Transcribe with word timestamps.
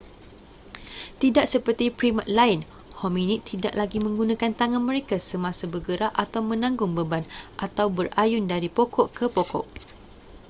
tidak 1.21 1.45
seperti 1.53 1.85
primat 1.99 2.25
lain 2.37 2.59
hominid 3.01 3.39
tidak 3.51 3.73
lagi 3.81 3.99
menggunakan 4.05 4.49
tangan 4.59 4.81
mereka 4.89 5.15
semasa 5.29 5.63
bergerak 5.73 6.09
atau 6.23 6.41
menanggung 6.51 6.91
beban 6.99 7.21
atau 7.65 7.85
berayun 7.97 8.45
dari 8.53 8.69
pokok 8.77 9.07
ke 9.17 9.25
pokok 9.35 9.65